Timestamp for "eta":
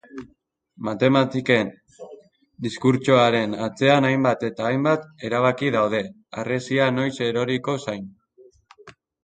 4.49-4.67